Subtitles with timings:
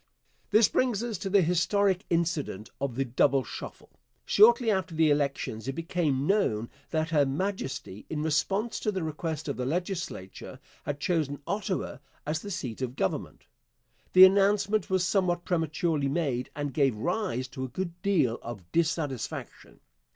[0.49, 5.67] This brings us to the historic incident of the 'Double Shuffle.' Shortly after the elections
[5.67, 10.99] it became known that Her Majesty, in response to the request of the legislature, had
[10.99, 13.45] chosen Ottawa as the seat of government.
[14.13, 19.81] The announcement was somewhat prematurely made and gave rise to a good deal of dissatisfaction.